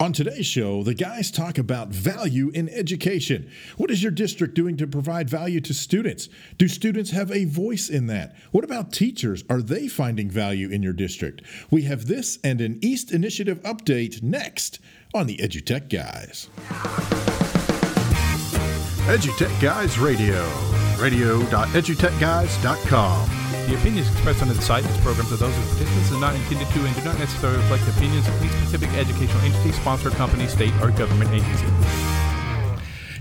[0.00, 3.48] On today's show, the guys talk about value in education.
[3.76, 6.28] What is your district doing to provide value to students?
[6.58, 8.34] Do students have a voice in that?
[8.50, 9.44] What about teachers?
[9.48, 11.42] Are they finding value in your district?
[11.70, 14.80] We have this and an EAST Initiative update next
[15.14, 16.48] on the EduTech Guys.
[19.06, 20.42] EduTech Guys Radio,
[20.98, 23.43] radio.edutechguys.com.
[23.66, 26.34] The opinions expressed on the site and this program are those of participants and not
[26.34, 30.10] intended to and do not necessarily reflect the opinions of any specific educational entity, sponsor,
[30.10, 31.66] company, state, or government agency.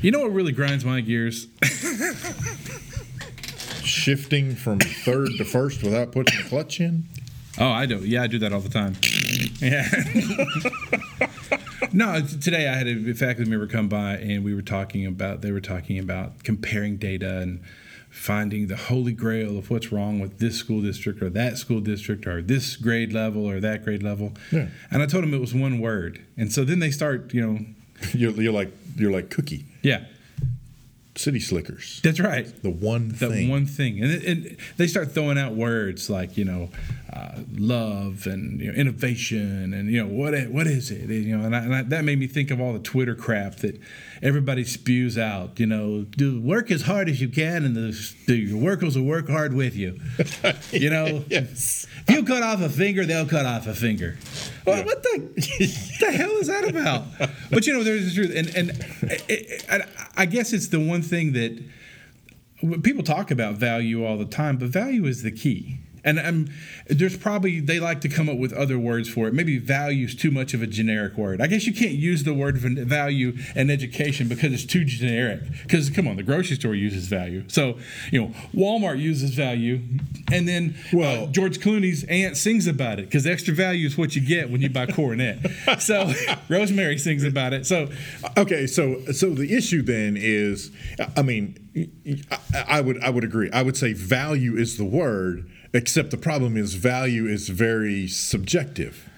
[0.02, 1.48] You know what really grinds my gears?
[3.86, 7.06] Shifting from third to first without putting the clutch in?
[7.58, 8.00] Oh, I do.
[8.00, 8.98] Yeah, I do that all the time.
[9.62, 9.88] Yeah.
[11.94, 15.54] no, today I had a faculty member come by and we were talking about, they
[15.54, 17.62] were talking about comparing data and
[18.14, 22.28] finding the holy grail of what's wrong with this school district or that school district
[22.28, 24.32] or this grade level or that grade level.
[24.52, 24.68] Yeah.
[24.92, 26.24] And I told them it was one word.
[26.38, 27.66] And so then they start, you know.
[28.14, 29.66] You're, you're like you're like cookie.
[29.82, 30.04] Yeah.
[31.16, 32.02] City slickers.
[32.04, 32.46] That's right.
[32.62, 33.50] The one the thing.
[33.50, 34.04] one thing.
[34.04, 36.70] And, and they start throwing out words like, you know,
[37.14, 41.02] uh, love and you know, innovation and, you know, what what is it?
[41.02, 43.14] And, you know, and, I, and I, that made me think of all the Twitter
[43.14, 43.80] crap that
[44.24, 45.60] everybody spews out.
[45.60, 49.30] You know, do work as hard as you can, and the, the workers will work
[49.30, 50.00] hard with you.
[50.72, 51.86] You know, yes.
[52.08, 54.18] If you cut off a finger, they'll cut off a finger.
[54.66, 54.86] Well, yeah.
[54.86, 57.06] what the the hell is that about?
[57.52, 58.70] But you know, there's the truth, and and
[59.04, 61.64] it, it, I guess it's the one thing that
[62.82, 65.80] people talk about value all the time, but value is the key.
[66.04, 66.48] And um,
[66.88, 69.34] there's probably they like to come up with other words for it.
[69.34, 71.42] Maybe value is too much of a generic word.
[71.42, 75.42] I guess you can't use the word value in education because it's too generic.
[75.64, 77.44] Because come on, the grocery store uses value.
[77.48, 77.78] So
[78.12, 79.82] you know, Walmart uses value,
[80.32, 83.98] and then uh, well, uh, George Clooney's aunt sings about it because extra value is
[83.98, 85.40] what you get when you buy Coronet.
[85.80, 86.12] so
[86.50, 87.66] Rosemary sings about it.
[87.66, 87.90] So
[88.38, 90.72] okay, so so the issue then is,
[91.16, 91.58] I mean,
[92.68, 93.50] I would I would agree.
[93.52, 99.10] I would say value is the word Except the problem is value is very subjective.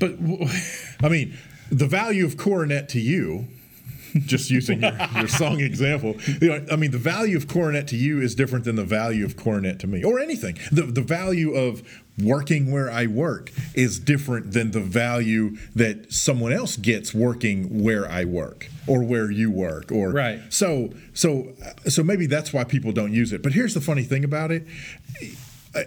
[0.00, 0.12] But
[1.02, 1.36] I mean,
[1.70, 3.46] the value of coronet to you,
[4.26, 7.96] just using your, your song example, you know, I mean, the value of coronet to
[7.96, 10.58] you is different than the value of coronet to me, or anything.
[10.72, 11.82] The the value of
[12.22, 18.08] working where I work is different than the value that someone else gets working where
[18.08, 20.40] I work or where you work or right.
[20.50, 21.54] So so
[21.86, 23.42] so maybe that's why people don't use it.
[23.42, 24.66] But here's the funny thing about it.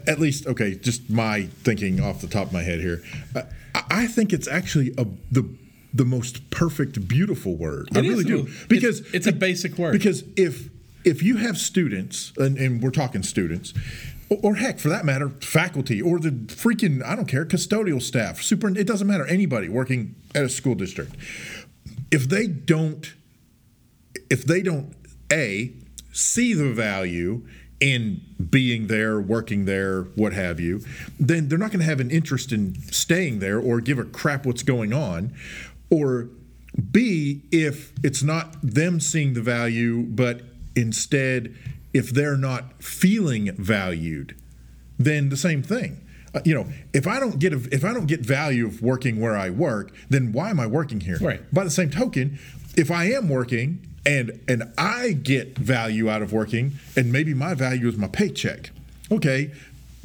[0.08, 3.04] At least, okay, just my thinking off the top of my head here.
[3.74, 5.44] I think it's actually a, the
[5.94, 7.90] the most perfect, beautiful word.
[7.92, 9.92] It I really do because it's, it's, a basic word.
[9.92, 10.70] Because if
[11.04, 13.74] if you have students, and, and we're talking students,
[14.42, 18.70] or heck, for that matter, faculty or the freaking I don't care custodial staff, super.
[18.70, 21.16] It doesn't matter anybody working at a school district.
[22.12, 23.14] If they don't,
[24.30, 24.96] if they don't
[25.32, 25.74] a
[26.12, 27.46] see the value
[27.80, 30.82] in being there, working there, what have you,
[31.20, 34.46] then they're not going to have an interest in staying there or give a crap
[34.46, 35.34] what's going on.
[35.90, 36.30] Or
[36.92, 40.42] B, if it's not them seeing the value, but
[40.76, 41.56] instead
[41.94, 44.36] if they're not feeling valued,
[44.98, 46.06] then the same thing.
[46.34, 49.20] Uh, you know, if I don't get a, if I don't get value of working
[49.20, 51.18] where I work, then why am I working here?
[51.20, 51.42] Right.
[51.54, 52.40] By the same token,
[52.78, 57.54] if I am working and and I get value out of working, and maybe my
[57.54, 58.72] value is my paycheck.
[59.12, 59.52] Okay,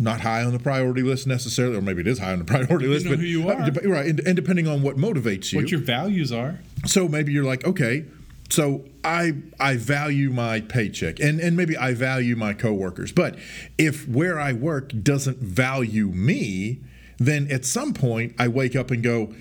[0.00, 2.88] not high on the priority list necessarily, or maybe it is high on the priority
[2.88, 3.04] list.
[3.04, 3.62] know but who you are.
[3.62, 6.58] uh, right, and, and depending on what motivates you, What your values are.
[6.86, 8.04] so maybe you're like, okay,
[8.48, 13.12] so I I value my paycheck and, and maybe I value my coworkers.
[13.12, 13.36] But
[13.78, 16.80] if where I work doesn't value me,
[17.18, 19.34] then at some point I wake up and go,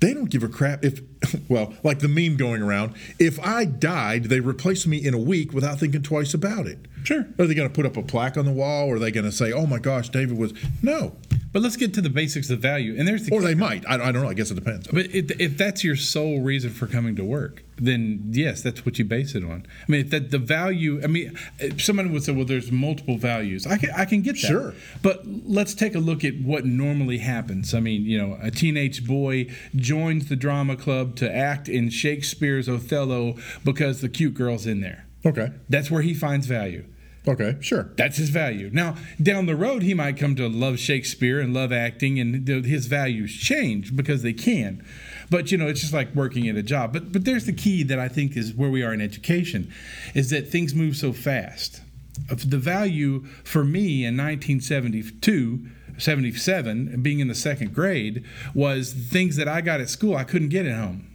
[0.00, 1.00] they don't give a crap if
[1.48, 5.52] well, like the meme going around, if I died, they replace me in a week
[5.52, 6.78] without thinking twice about it.
[7.04, 7.26] Sure.
[7.38, 9.24] Are they going to put up a plaque on the wall or are they going
[9.24, 10.52] to say, "Oh my gosh, David was
[10.82, 11.16] No.
[11.52, 12.94] But let's get to the basics of value.
[12.98, 13.84] And there's the Or they might.
[13.86, 14.28] I, I don't know.
[14.28, 14.88] I guess it depends.
[14.88, 18.98] But if, if that's your sole reason for coming to work, then yes, that's what
[18.98, 19.66] you base it on.
[19.86, 21.00] I mean, if that the value.
[21.02, 24.36] I mean, if someone would say, "Well, there's multiple values." I can I can get
[24.36, 24.46] that.
[24.46, 24.74] Sure.
[25.02, 27.74] But let's take a look at what normally happens.
[27.74, 32.68] I mean, you know, a teenage boy joins the drama club to act in Shakespeare's
[32.68, 35.06] Othello because the cute girl's in there.
[35.24, 35.52] Okay.
[35.68, 36.84] That's where he finds value.
[37.26, 37.90] Okay, sure.
[37.96, 38.68] That's his value.
[38.72, 42.86] Now, down the road, he might come to love Shakespeare and love acting, and his
[42.86, 44.84] values change because they can.
[45.30, 46.92] But you know, it's just like working at a job.
[46.92, 49.72] But but there's the key that I think is where we are in education,
[50.14, 51.80] is that things move so fast.
[52.28, 55.68] The value for me in 1972.
[55.98, 60.48] 77 being in the second grade was things that I got at school I couldn't
[60.48, 61.11] get at home.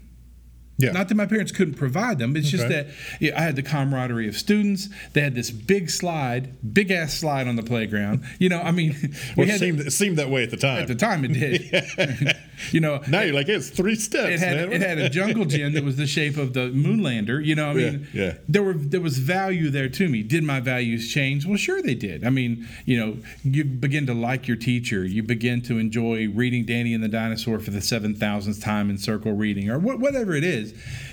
[0.79, 0.91] Yeah.
[0.91, 2.35] Not that my parents couldn't provide them.
[2.35, 2.73] It's just Okay.
[2.83, 2.87] that
[3.19, 4.89] yeah, I had the camaraderie of students.
[5.13, 8.23] They had this big slide, big ass slide on the playground.
[8.37, 8.95] You know, I mean,
[9.35, 10.81] we Well, it seemed, it seemed that way at the time.
[10.81, 12.35] at the time it did.
[12.71, 14.73] you know, now you're like, it's three steps, it had man.
[14.73, 17.43] it had a jungle gym that was the shape of the moonlander.
[17.43, 18.33] You know, I mean, Yeah, yeah.
[18.47, 20.21] there were there was value there to me.
[20.23, 21.45] Did my values change?
[21.45, 22.23] Well, sure they did.
[22.23, 25.03] I mean, you know, you begin to like your teacher.
[25.05, 28.97] You begin to enjoy reading Danny and the Dinosaur for the seven thousandth time in
[28.99, 30.66] circle reading, or wh- whatever it is.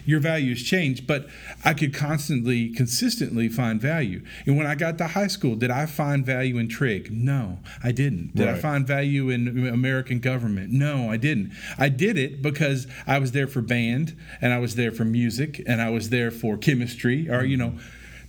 [0.05, 1.29] Your values change, but
[1.65, 4.23] I could constantly, consistently find value.
[4.47, 7.11] And when I got to high school, did I find value in trig?
[7.11, 8.35] No, I didn't.
[8.35, 10.71] Did I find value in American government?
[10.73, 11.53] No, I didn't.
[11.79, 15.63] I did it because I was there for band and I was there for music
[15.67, 17.77] and I was there for chemistry or you mm-hmm.
[17.77, 17.83] know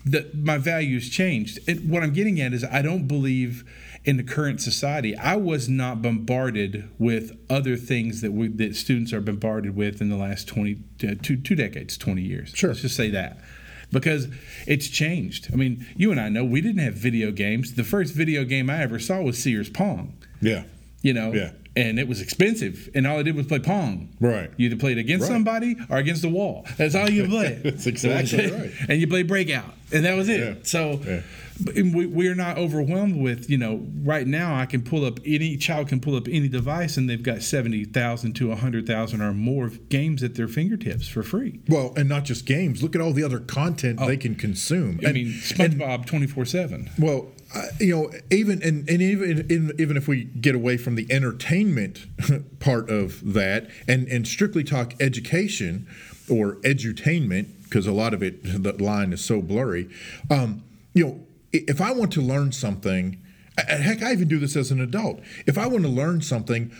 [0.05, 1.59] the, my values changed.
[1.67, 3.65] It, what I'm getting at is I don't believe
[4.05, 5.15] in the current society.
[5.17, 10.09] I was not bombarded with other things that we, that students are bombarded with in
[10.09, 12.51] the last 20 uh, two, two decades, 20 years.
[12.55, 12.69] Sure.
[12.69, 13.37] Let's just say that.
[13.91, 14.27] Because
[14.67, 15.49] it's changed.
[15.53, 17.75] I mean, you and I know we didn't have video games.
[17.75, 20.63] The first video game I ever saw was Sears Pong yeah.
[21.01, 21.33] you know.
[21.33, 21.51] Yeah.
[21.77, 24.07] And it was expensive, and all I did was play Pong.
[24.21, 24.49] Right.
[24.55, 25.35] You either played against Right.
[25.35, 26.65] somebody or against the wall.
[26.77, 27.63] That's all you played.
[27.63, 28.71] That's exactly right.
[28.87, 30.39] And you played breakout, and that was it.
[30.39, 30.53] Yeah.
[30.63, 31.21] So Yeah.
[31.63, 33.85] We, we are not overwhelmed with you know.
[34.03, 37.21] Right now, I can pull up any child can pull up any device, and they've
[37.23, 41.59] got seventy thousand to hundred thousand or more games at their fingertips for free.
[41.67, 42.83] Well, and not just games.
[42.83, 44.99] Look at all the other content they can consume.
[45.03, 46.89] I And- mean, SpongeBob twenty four seven.
[46.99, 50.95] Well, I, you know, even and, and even in, even if we get away from
[50.95, 52.05] the entertainment
[52.59, 55.87] part of that and and strictly talk education
[56.29, 59.89] or edutainment, because a lot of it the line is so blurry.
[60.29, 60.63] Um,
[60.93, 61.19] you know,
[61.67, 63.21] if I want to learn something,
[63.57, 65.21] and heck, I even do this as an adult.
[65.45, 66.71] If I want to learn something,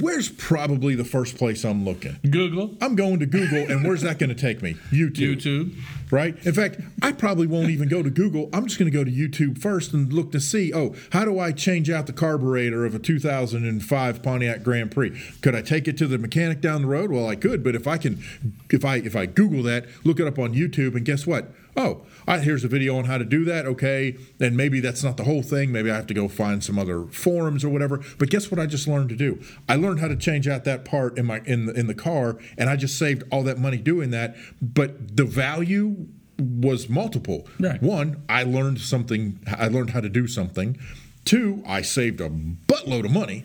[0.00, 2.16] where's probably the first place I'm looking?
[2.28, 4.74] Google, I'm going to Google, and where's that going to take me?
[4.90, 5.76] YouTube YouTube.
[6.10, 6.36] right?
[6.46, 8.48] In fact, I probably won't even go to Google.
[8.52, 11.38] I'm just going to go to YouTube first and look to see, oh, how do
[11.38, 15.20] I change out the carburetor of a 2005 Pontiac Grand Prix?
[15.40, 17.10] Could I take it to the mechanic down the road?
[17.10, 18.22] Well, I could, but if I can,
[18.70, 21.48] if I if I Google that, look it up on YouTube, and guess what?
[21.76, 23.66] Oh, Here's a video on how to do that.
[23.66, 25.72] Okay, and maybe that's not the whole thing.
[25.72, 28.02] Maybe I have to go find some other forums or whatever.
[28.18, 28.58] But guess what?
[28.58, 29.40] I just learned to do.
[29.68, 32.36] I learned how to change out that part in my in the, in the car,
[32.58, 34.36] and I just saved all that money doing that.
[34.60, 37.46] But the value was multiple.
[37.58, 37.80] Right.
[37.82, 39.38] One, I learned something.
[39.46, 40.78] I learned how to do something.
[41.24, 43.44] Two, I saved a buttload of money,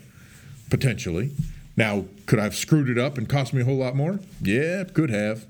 [0.70, 1.32] potentially.
[1.78, 4.20] Now, could I have screwed it up and cost me a whole lot more?
[4.42, 5.46] Yeah, could have.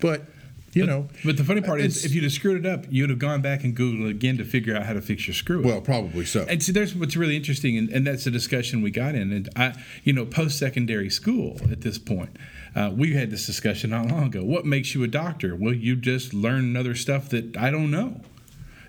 [0.00, 0.24] But
[0.72, 3.18] you know, But the funny part is, if you'd have screwed it up, you'd have
[3.18, 5.62] gone back and Googled again to figure out how to fix your screw.
[5.62, 6.46] well, probably so.
[6.48, 9.32] and see, there's what's really interesting, and, and that's the discussion we got in.
[9.32, 9.74] And I,
[10.04, 12.36] you know, post-secondary school at this point,
[12.76, 14.44] uh, we had this discussion not long ago.
[14.44, 15.56] What makes you a doctor?
[15.56, 18.20] Well, you just learn other stuff that I don't know.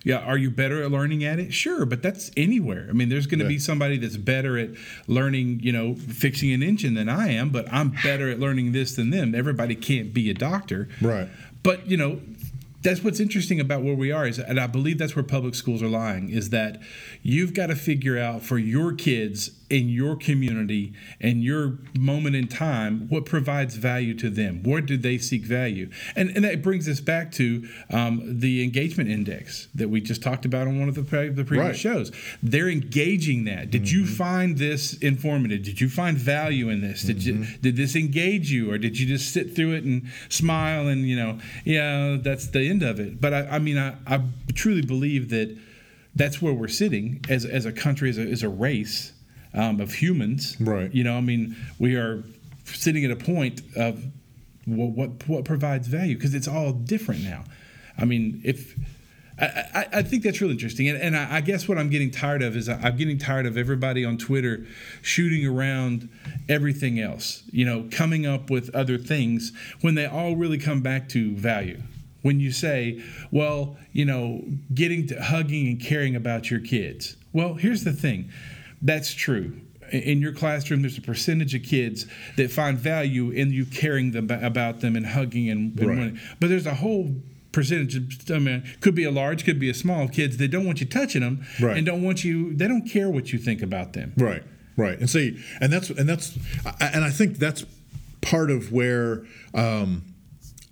[0.03, 1.53] Yeah, are you better at learning at it?
[1.53, 2.88] Sure, but that's anywhere.
[2.89, 3.50] I mean, there's going to Yeah.
[3.50, 4.71] be somebody that's better at
[5.05, 8.95] learning, you know, fixing an engine than I am, but I'm better at learning this
[8.95, 9.35] than them.
[9.35, 10.89] Everybody can't be a doctor.
[11.01, 11.27] Right.
[11.63, 12.22] But, you know,
[12.82, 15.84] that's what's interesting about where we are is and I believe that's where public schools
[15.84, 16.82] are lying is that
[17.22, 22.48] you've got to figure out for your kids in your community and your moment in
[22.48, 24.62] time what provides value to them?
[24.63, 25.90] Where do they seek value?
[26.16, 30.46] And and that brings us back to um, the engagement index that we just talked
[30.46, 31.78] about on one of the, pre- the previous Right.
[31.78, 32.12] shows.
[32.44, 33.70] They're engaging that.
[33.72, 35.63] Did you find this informative?
[35.63, 37.04] Did you find value in this?
[37.04, 40.88] Did you did this engage you or did you just sit through it and smile
[40.88, 43.22] and you know yeah that's the end of it.
[43.22, 44.22] But i, I mean I, I
[44.54, 45.58] truly believe that
[46.16, 49.13] that's where we're sitting as, as a country as a, as a race
[49.53, 50.93] um, of humans Right.
[50.93, 52.24] you know i mean we are
[52.65, 54.03] sitting at a point of
[54.65, 57.43] what what, what provides value because it's all different now
[57.98, 58.75] i mean if
[59.39, 62.12] I, I, I think that's really interesting, and, and I, I guess what I'm getting
[62.12, 64.67] tired of is I- I'm getting tired of everybody on Twitter
[65.01, 66.10] shooting around
[66.48, 71.10] everything else, you know, coming up with other things when they all really come back
[71.10, 71.81] to value.
[72.22, 74.43] When you say, well, you know,
[74.75, 77.15] getting to hugging and caring about your kids.
[77.34, 78.29] Well, here's the thing
[78.81, 79.59] that's true.
[79.91, 82.05] In- your classroom, there's a percentage of kids
[82.38, 85.97] that find value in you caring them, about them and hugging and, and Right.
[85.97, 87.21] wanting- but there's a whole
[87.51, 90.65] percentage of, I mean, could be a large, could be a small kids that don't
[90.65, 91.75] want you touching them Right.
[91.75, 94.13] and don't want you, they don't care what you think about them.
[94.15, 94.43] Right,
[94.77, 96.38] right, and see, and that's and that's,
[96.79, 97.65] and I think that's
[98.21, 99.23] part of where
[99.53, 100.03] um,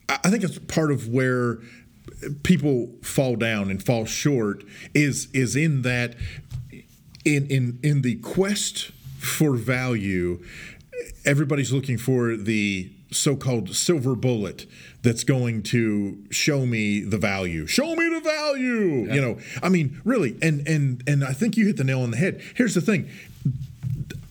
[0.07, 1.57] I I think it's part of where
[2.43, 4.63] people fall down and fall short
[4.93, 6.15] is is in that
[7.25, 10.43] in in in the quest for value,
[11.25, 14.67] everybody's looking for the so-called silver bullet
[15.01, 17.65] that's going to show me the value.
[17.65, 19.11] Show me the value.
[19.11, 22.11] You know, I mean, really, and and and I think you hit the nail on
[22.11, 22.41] the head.
[22.55, 23.09] Here's the thing.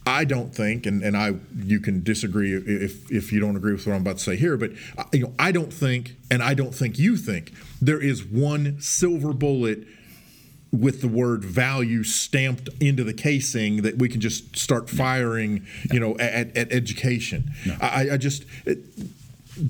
[0.06, 3.86] I don't think, and, and I you can disagree if if you don't agree with
[3.86, 6.54] what I'm about to say here, but uh, you know I don't think, and I
[6.54, 7.52] don't think you think
[7.82, 9.86] there is one silver bullet
[10.72, 15.98] with the word value stamped into the casing that we can just start firing, you
[15.98, 17.50] know, at, at education.
[17.80, 18.78] I, I just it,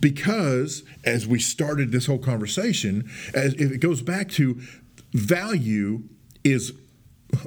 [0.00, 4.60] because as we started this whole conversation, as it goes back to
[5.12, 6.02] value
[6.44, 6.72] is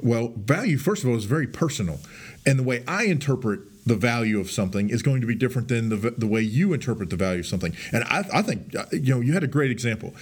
[0.02, 2.00] well, value first of all is very personal,
[2.46, 5.90] and the way I interpret the value of something is going to be different than
[5.90, 7.76] the the way you interpret the value of something.
[7.92, 10.14] And I, I think you know you had a great example.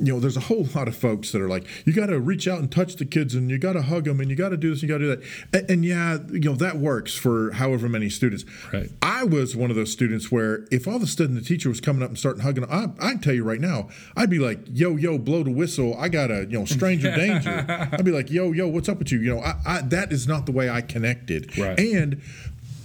[0.00, 2.48] You know, there's a whole lot of folks that are like, you got to reach
[2.48, 4.56] out and touch the kids, and you got to hug them, and you got to
[4.56, 5.60] do this, and you got to do that.
[5.60, 8.44] And, and yeah, you know that works for however many students.
[8.72, 8.90] Right.
[9.02, 11.80] I was one of those students where if all of a sudden the teacher was
[11.80, 14.96] coming up and starting hugging, I, I tell you right now, I'd be like, yo,
[14.96, 15.96] yo, blow the whistle.
[15.98, 17.66] I got a, you know, stranger danger.
[17.92, 19.20] I'd be like, yo, yo, what's up with you?
[19.20, 21.56] You know, I, I, that is not the way I connected.
[21.58, 21.78] Right.
[21.78, 22.22] And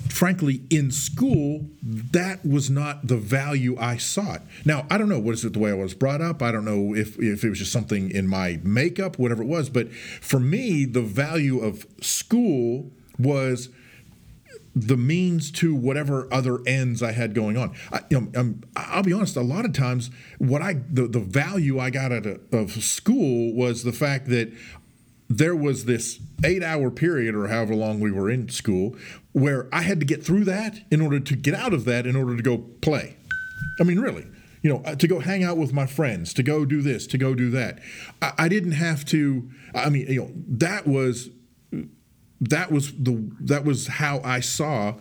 [0.10, 4.42] frankly, in school, that was not the value I sought.
[4.64, 6.42] Now, I don't know, was it the way I was brought up?
[6.42, 9.70] I don't know if, if it was just something in my makeup, whatever it was.
[9.70, 13.70] But for me, the value of school was
[14.76, 17.74] the means to whatever other ends I had going on.
[17.94, 19.38] I, you know, um, I'll be honest.
[19.38, 23.54] A lot of times, what I the, the value I got out of, of school
[23.54, 24.52] was the fact that
[25.30, 28.96] there was this eight hour period or however long we were in school
[29.32, 32.16] where I had to get through that in order to get out of that in
[32.16, 33.18] order to go play.
[33.80, 34.28] I mean, really.
[34.62, 37.20] You know, uh, to go hang out with my friends, to go do this, to
[37.20, 37.80] go do that.
[38.22, 39.48] I, I didn't have to.
[39.76, 41.30] I mean, you know, that was
[42.42, 44.96] that was the that was how I saw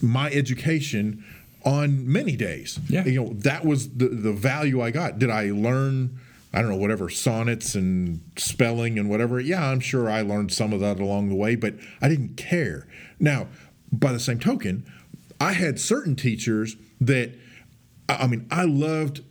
[0.00, 1.24] my education
[1.64, 2.78] on many days.
[2.88, 3.04] Yeah.
[3.04, 5.18] You know, that was the the value I got.
[5.18, 6.20] Did I learn
[6.52, 9.40] I don't know whatever sonnets and spelling and whatever?
[9.40, 12.86] Yeah, I'm sure I learned some of that along the way, but I didn't care.
[13.18, 13.48] Now,
[13.90, 14.84] by the same token,
[15.40, 17.32] I had certain teachers that
[18.08, 19.22] I mean, I loved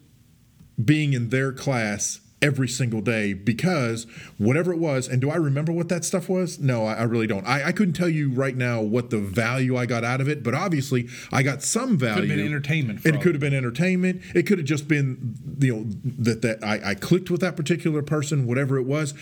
[0.83, 4.07] being in their class every single day because
[4.37, 6.59] whatever it was, and do I remember what that stuff was?
[6.59, 7.45] No, I, I really don't.
[7.45, 10.43] I, I couldn't tell you right now what the value I got out of it,
[10.43, 12.21] but obviously I got some value.
[12.21, 14.21] Could have been entertainment It could have been entertainment.
[14.33, 18.01] It could have just been you know that that I, I clicked with that particular
[18.01, 19.13] person, whatever it was.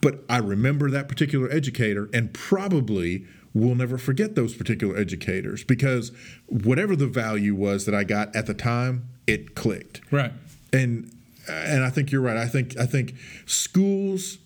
[0.00, 6.12] But I remember that particular educator, and probably will never forget those particular educators because
[6.46, 10.32] whatever the value was that I got at the time, it clicked Right.
[10.72, 11.10] and
[11.48, 12.36] and I think you're right.
[12.36, 13.14] I think I think
[13.46, 14.38] schools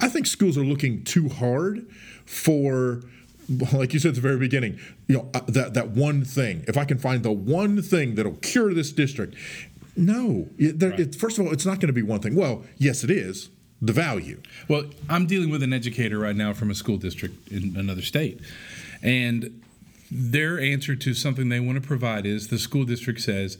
[0.00, 1.86] I think schools are looking too hard
[2.24, 3.02] for
[3.72, 6.64] like you said at the very beginning, you know, uh, that that one thing.
[6.66, 9.34] If I can find the one thing that'll cure this district.
[9.98, 12.34] No, it, there, it, first of all, it's not going to be one thing.
[12.34, 13.48] Well, yes, it is
[13.80, 14.40] the value.
[14.68, 18.40] Well, I'm dealing with an educator right now from a school district in another state.
[19.02, 19.62] And
[20.10, 23.58] their answer to something they want to provide is the school district says,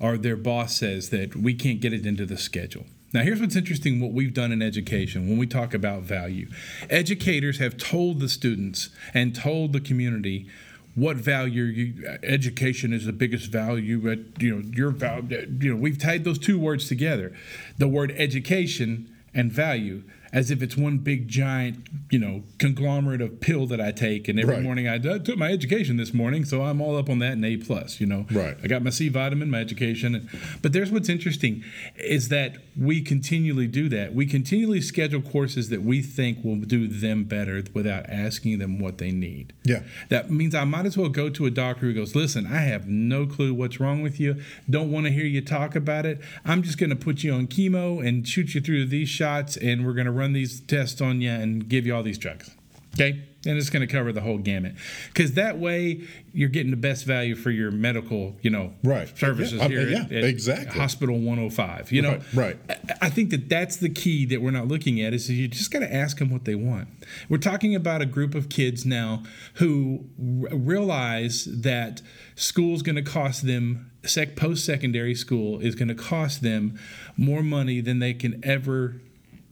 [0.00, 2.86] or their boss says that we can't get it into the schedule.
[3.12, 6.48] Now, here's what's interesting what we've done in education when we talk about value.
[6.90, 10.46] Educators have told the students and told the community
[10.94, 15.80] what value you, education is the biggest value but you know your value you know
[15.80, 17.32] we've tied those two words together
[17.76, 23.40] the word education and value as if it's one big giant, you know, conglomerate of
[23.40, 24.28] pill that I take.
[24.28, 24.62] And every Right.
[24.62, 27.44] morning I, I took my education this morning, so I'm all up on that and
[27.44, 28.00] A plus.
[28.00, 28.56] You know, Right.
[28.62, 30.28] I got my C vitamin, my education.
[30.62, 31.62] But there's what's interesting
[31.96, 34.14] is that we continually do that.
[34.14, 38.98] We continually schedule courses that we think will do them better without asking them what
[38.98, 39.52] they need.
[39.64, 39.82] Yeah.
[40.10, 42.86] That means I might as well go to a doctor who goes, Listen, I have
[42.88, 44.36] no clue what's wrong with you.
[44.68, 46.20] Don't want to hear you talk about it.
[46.44, 49.86] I'm just going to put you on chemo and shoot you through these shots, and
[49.86, 52.50] we're going to run these tests on you and give you all these drugs.
[52.94, 53.22] Okay?
[53.46, 54.74] And it's going to cover the whole gamut.
[55.06, 59.16] Because that way, you're getting the best value for your medical, you know, Right.
[59.16, 60.80] services Yeah, I mean, here yeah, at, at exactly.
[60.80, 61.92] Hospital 105.
[61.92, 62.80] You know, Right, right.
[63.00, 65.70] I- I think that that's the key that we're not looking at is you just
[65.70, 66.88] got to ask them what they want.
[67.28, 69.22] We're talking about a group of kids now
[69.54, 72.02] who r- realize that
[72.34, 76.76] school's going to cost them sec- post-secondary school is going to cost them
[77.16, 79.00] more money than they can ever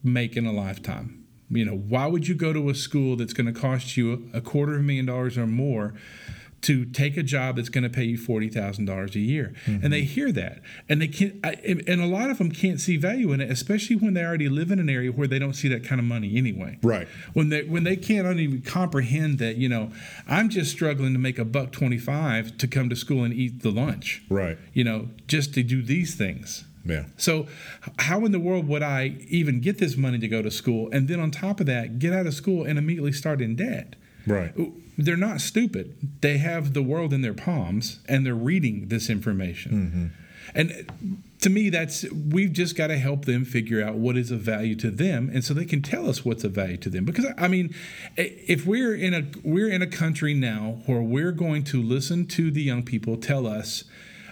[0.06, 1.26] make in a lifetime.
[1.50, 4.40] You know, why would you go to a school that's going to cost you a
[4.40, 5.94] quarter of a million dollars or more
[6.62, 9.54] to take a job that's going to pay you forty thousand dollars a year?
[9.66, 9.90] And mm-hmm.
[9.90, 11.36] they hear that, and they can't.
[11.44, 11.52] I,
[11.86, 14.72] and a lot of them can't see value in it, especially when they already live
[14.72, 16.80] in an area where they don't see that kind of money anyway.
[16.82, 17.06] Right.
[17.32, 19.92] When they when they can't even comprehend that, you know,
[20.26, 23.62] I'm just struggling to make a buck twenty five to come to school and eat
[23.62, 24.24] the lunch.
[24.28, 24.58] Right.
[24.72, 26.64] You know, just to do these things.
[26.86, 27.04] Yeah.
[27.16, 27.46] So,
[27.98, 31.08] how in the world would I even get this money to go to school, and
[31.08, 33.96] then on top of that, get out of school and immediately start in debt?
[34.26, 34.52] Right.
[34.98, 36.20] They're not stupid.
[36.20, 39.72] They have the world in their palms, and they're reading this information.
[39.72, 40.06] Mm-hmm.
[40.54, 44.40] And to me, that's we've just got to help them figure out what is of
[44.40, 47.04] value to them, and so they can tell us what's of value to them.
[47.04, 47.74] Because I mean,
[48.16, 52.50] if we're in a we're in a country now where we're going to listen to
[52.50, 53.84] the young people tell us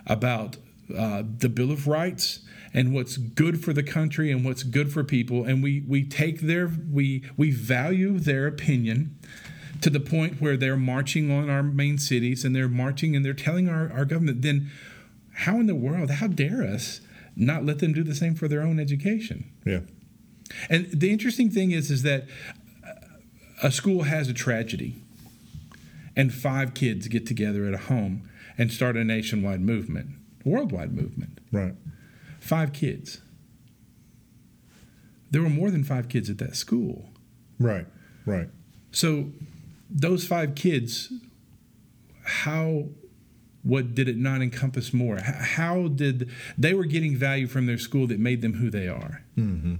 [0.06, 0.56] about
[0.96, 2.40] uh, the Bill of Rights
[2.72, 6.40] and what's good for the country and what's good for people, and we we take
[6.40, 9.16] their we we value their opinion
[9.80, 13.34] to the point where they're marching on our main cities and they're marching and they're
[13.34, 14.70] telling our, our government, then
[15.34, 17.00] how in the world, how dare us
[17.36, 19.50] not let them do the same for their own education?
[19.66, 19.80] Yeah.
[20.70, 22.26] And the interesting thing is, is that
[23.62, 24.96] a school has a tragedy,
[26.16, 30.10] and five kids get together at a home and start a nationwide movement,
[30.44, 31.40] worldwide movement.
[31.52, 31.74] Right.
[32.40, 33.20] Five kids.
[35.30, 37.10] There were more than five kids at that school.
[37.58, 37.86] Right.
[38.26, 38.48] Right.
[38.92, 39.30] So
[39.90, 41.12] those five kids,
[42.24, 42.88] how
[43.62, 45.18] what did it not encompass more?
[45.20, 49.24] How did they were getting value from their school that made them who they are?
[49.36, 49.76] Mm-hmm.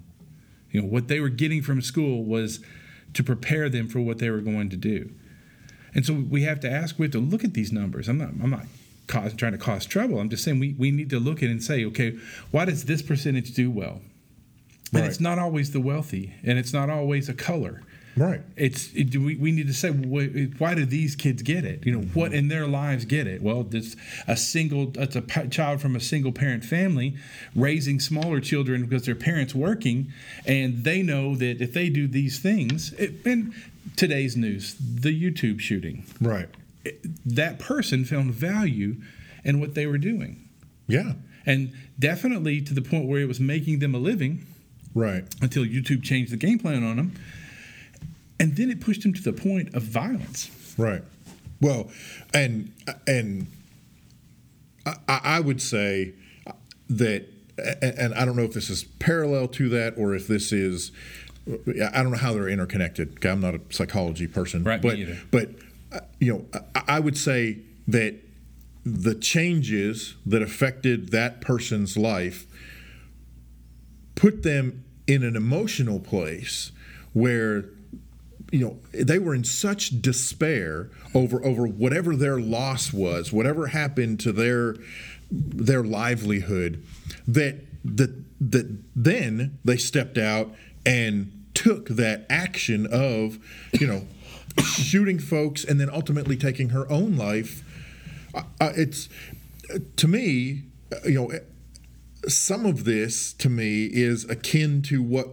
[0.70, 2.61] You know what they were getting from school was
[3.12, 5.12] to prepare them for what they were going to do,
[5.94, 6.98] and so we have to ask.
[6.98, 8.09] We have to look at these numbers.
[8.09, 8.31] I'm not.
[8.42, 8.66] I'm not
[9.07, 10.19] cause, trying to cause trouble.
[10.19, 12.17] I'm just saying we, we need to look at it and say, okay,
[12.51, 14.01] why does this percentage do well?
[14.93, 15.11] And Right.
[15.11, 17.83] it's not always the wealthy, and it's not always a color
[18.17, 18.43] Right.
[18.57, 21.90] it's it, we, we need to say wh- why do these kids get it you
[21.90, 23.97] know what in their lives get it well it's
[24.29, 27.17] a single it's a child from a single parent family
[27.57, 30.12] raising smaller children because their parents working
[30.47, 33.53] and they know that if they do these things it, and
[33.97, 36.49] today's news the youtube shooting Right.
[37.27, 38.97] That person found value
[39.44, 40.49] in what they were doing
[40.88, 41.14] Yeah.
[41.47, 44.47] and definitely to the point where it was making them a living
[44.94, 45.25] Right.
[45.42, 47.12] until YouTube changed the game plan on them.
[48.40, 50.51] And then it pushed them to the point of violence.
[50.77, 51.03] Right.
[51.61, 51.90] Well,
[52.33, 52.73] and
[53.07, 53.47] and
[54.87, 56.12] I, I would say
[56.90, 57.27] that,
[57.81, 60.92] and I don't know if this is parallel to that or if this is,
[61.49, 63.12] I don't know how they're interconnected.
[63.16, 64.99] Okay, I'm not a psychology person, Right, But
[65.31, 65.51] but
[66.20, 68.16] you know, I, would say that
[68.85, 72.46] the changes that affected that person's life
[74.14, 76.72] put them in an emotional place
[77.12, 77.66] where
[78.50, 84.20] you know they were in such despair over over whatever their loss was whatever happened
[84.20, 84.76] to their
[85.30, 86.83] their livelihood
[87.26, 90.54] that that that then they stepped out
[90.87, 93.38] and took that action of
[93.72, 94.07] you know
[94.62, 97.62] shooting folks and then ultimately taking her own life
[98.35, 99.09] uh, it's
[99.96, 101.30] to me uh, you know
[102.28, 105.28] some of this to me is akin to what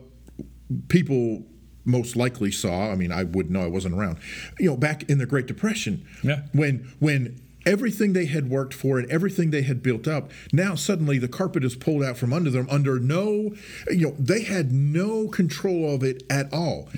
[0.89, 1.43] people
[1.86, 2.91] most likely saw.
[2.91, 4.17] I mean, I would know I wasn't around.
[4.60, 6.41] You know, back in the Great Depression, Yeah.
[6.52, 11.19] when when everything they had worked for and everything they had built up now suddenly
[11.19, 13.54] the carpet is pulled out from under them under no
[13.91, 16.89] you know they had no control of it at all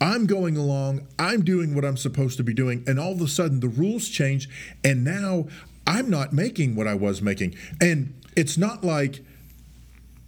[0.00, 3.28] i'm going along i'm doing what i'm supposed to be doing and all of a
[3.28, 4.48] sudden the rules change
[4.84, 5.46] and now
[5.86, 7.54] i'm not making what i was making.
[7.80, 9.24] And it's not like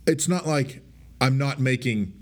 [0.07, 0.83] it's not like
[1.21, 2.13] i'm not making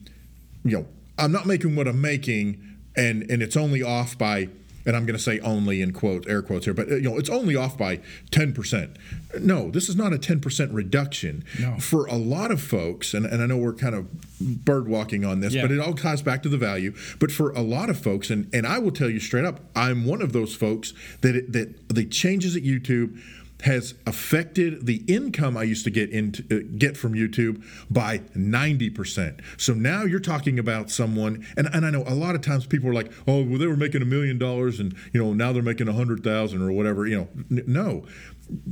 [0.64, 0.87] you know
[1.18, 4.48] i'm not making what i'm making and and it's only off by
[4.88, 7.18] and I'm going to say only in quote air quotes here, but uh, you know
[7.18, 7.98] it's only off by
[8.33, 8.96] 10%.
[9.40, 11.77] No, this is not a 10% reduction No.
[11.79, 14.09] for a lot of folks, and, and I know we're kind of
[14.40, 15.62] bird walking on this, Yeah.
[15.62, 16.94] but it all ties back to the value.
[17.20, 20.07] But for a lot of folks, and, and I will tell you straight up, I'm
[20.07, 23.20] one of those folks that it, that the changes at YouTube
[23.62, 29.40] has affected the income I used to get into uh, get from YouTube by 90%.
[29.56, 32.88] So now you're talking about someone and, and I know a lot of times people
[32.88, 35.62] are like, "Oh, well they were making a million dollars and you know, now they're
[35.62, 38.04] making a 100,000 or whatever." You know, no.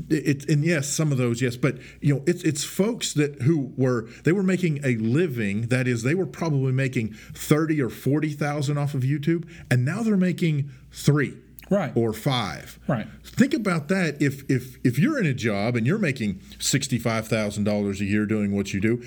[0.09, 3.75] It, and yes, some of those, yes, but you know, it's it's folks that who
[3.77, 5.63] were they were making a living.
[5.69, 10.03] That is, they were probably making thirty or forty thousand off of YouTube, and now
[10.03, 11.37] they're making three,
[11.69, 11.93] Right.
[11.97, 13.07] or five, Right.
[13.25, 14.21] Think about that.
[14.23, 18.05] If if if you're in a job and you're making sixty five thousand dollars a
[18.05, 19.03] year doing what you do,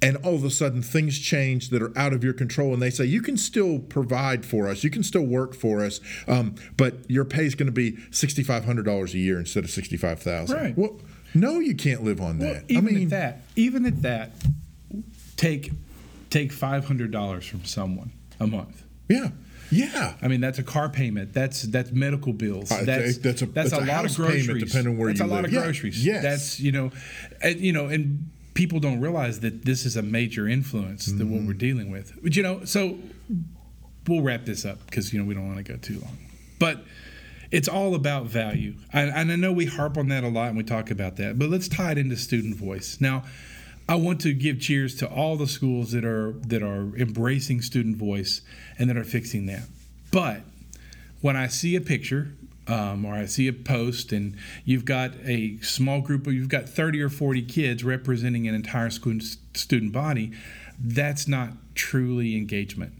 [0.00, 2.90] and all of a sudden things change that are out of your control, and they
[2.90, 7.08] say you can still provide for us, you can still work for us, um, but
[7.10, 9.96] your pay is going to be sixty five hundred dollars a year instead of sixty
[9.98, 10.56] five thousand.
[10.56, 10.76] Right.
[10.78, 10.98] Well,
[11.34, 12.64] no, you can't live on Well, that.
[12.68, 14.32] even I mean, at that, even at that,
[15.36, 15.72] take
[16.30, 18.82] take five hundred dollars from someone a month.
[19.08, 19.28] yeah,
[19.72, 20.14] yeah.
[20.22, 21.32] I mean, that's a car payment.
[21.32, 22.70] That's that's medical bills.
[22.70, 24.64] I That's that's a- that's, a, a lot of payment, groceries.
[24.64, 26.04] depending where that's you a lot of Yeah, groceries.
[26.04, 26.22] yes.
[26.22, 26.92] That's you know,
[27.42, 31.32] and, you know, and people don't realize that this is a major influence that Mm-hmm.
[31.34, 32.12] what we're dealing with.
[32.22, 32.98] But you know, so
[34.06, 36.18] we'll wrap this up because you know we don't want to go too long,
[36.58, 36.84] but.
[37.54, 38.76] It's all about value.
[38.94, 41.50] And I know we harp on that a lot and we talk about that, but
[41.50, 42.96] let's tie it into student voice.
[42.98, 43.24] Now,
[43.92, 47.98] I want to give cheers to all the schools that are that are embracing student
[47.98, 48.40] voice
[48.78, 49.64] and that are fixing that.
[50.10, 50.40] But
[51.20, 52.32] when I see a picture
[52.66, 56.70] um, or I see a post and you've got a small group of you've got
[56.70, 59.18] 30 or 40 kids representing an entire school,
[59.52, 60.32] student body,
[60.80, 62.94] that's not truly engagement.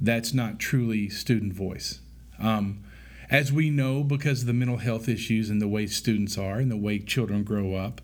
[0.00, 2.00] That's not truly student voice.
[2.38, 2.84] Um,
[3.28, 6.70] as we know, because of the mental health issues and the way students are and
[6.70, 8.00] the way children grow up,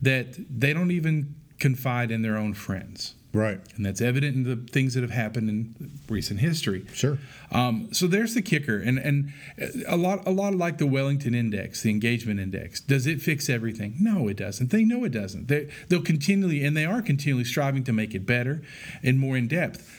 [0.00, 3.14] that they don't even confide in their own friends.
[3.32, 3.60] right.
[3.76, 6.86] And that's evident in the things that have happened in recent history.
[6.92, 7.18] Sure.
[7.52, 9.32] Um, so there's the kicker, and and
[9.86, 12.80] a lot a lot like the Wellington Index, the engagement index.
[12.80, 13.96] Does it fix everything?
[14.00, 14.70] No, it doesn't.
[14.70, 15.48] They know it doesn't.
[15.48, 18.62] They they'll continually and they are continually striving to make it better
[19.02, 19.94] and more in depth.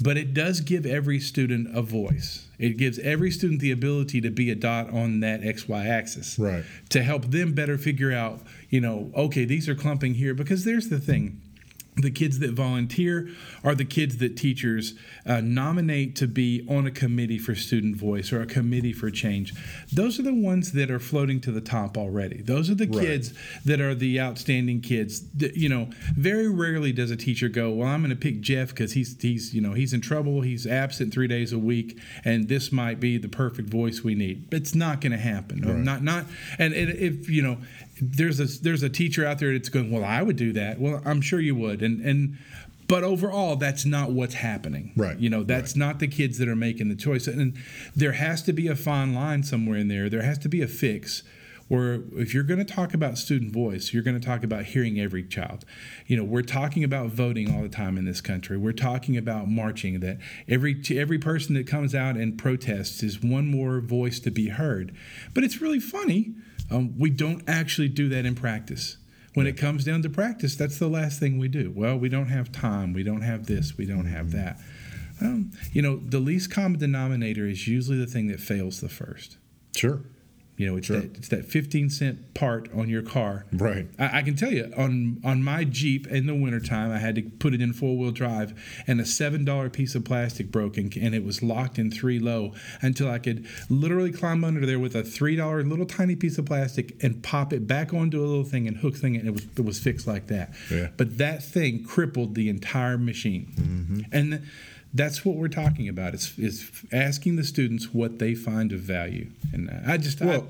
[0.00, 2.46] But it does give every student a voice.
[2.58, 6.38] It gives every student the ability to be a dot on that XY axis.
[6.38, 6.64] Right.
[6.90, 10.34] To help them better figure out, you know, okay, these are clumping here.
[10.34, 11.40] Because there's the thing
[12.00, 13.28] the kids that volunteer
[13.64, 14.94] are the kids that teachers
[15.26, 19.52] uh, nominate to be on a committee for student voice or a committee for change.
[19.92, 22.42] Those are the ones that are floating to the top already.
[22.42, 23.04] Those are the Right.
[23.06, 23.34] kids
[23.64, 25.22] that are the outstanding kids.
[25.36, 28.68] That, you know, very rarely does a teacher go, "Well, I'm going to pick Jeff
[28.70, 30.40] because he's he's you know he's in trouble.
[30.42, 34.46] He's absent three days a week, and this might be the perfect voice we need."
[34.52, 35.60] It's not going to happen.
[35.62, 35.76] Right.
[35.76, 36.26] Not not
[36.58, 37.58] and, and if you know
[38.00, 40.80] there's a there's a teacher out there that's going well i would do that.
[40.80, 41.82] Well i'm sure you would.
[41.82, 42.38] And and
[42.86, 44.92] but overall that's not what's happening.
[44.96, 47.26] Right, you know that's not the kids that are making the choice.
[47.26, 47.56] And
[47.94, 50.08] there has to be a fine line somewhere in there.
[50.08, 51.22] There has to be a fix
[51.68, 54.98] where if you're going to talk about student voice you're going to talk about hearing
[54.98, 55.64] every child.
[56.06, 58.56] You know we're talking about voting all the time in this country.
[58.56, 63.46] We're talking about marching that every every person that comes out and protests is one
[63.48, 64.94] more voice to be heard.
[65.34, 66.34] But it's really funny
[66.70, 68.96] um, we don't actually do that in practice.
[69.34, 71.72] When it comes down to practice that's the last thing we do.
[71.74, 74.58] Well we don't have time we don't have this we don't have that.
[75.20, 79.36] Um, you know the least common denominator is usually the thing that fails the first.
[79.76, 80.02] Sure.
[80.58, 81.00] You know, it's Sure.
[81.00, 83.46] that it's that 15 cent part on your car.
[83.52, 83.86] Right.
[83.98, 87.22] I, I can tell you on on my Jeep in the wintertime, I had to
[87.22, 90.94] put it in four wheel drive, and a seven dollar piece of plastic broke, and,
[90.96, 94.96] and it was locked in three low until I could literally climb under there with
[94.96, 98.44] a three dollar little tiny piece of plastic and pop it back onto a little
[98.44, 100.52] thing and hook thing, and it was it was fixed like that.
[100.70, 100.88] Yeah.
[100.96, 104.00] But that thing crippled the entire machine, mm-hmm.
[104.12, 104.44] and.
[104.94, 106.14] That's what we're talking about.
[106.14, 110.46] Is is asking the students what they find of value, and I just I, Well,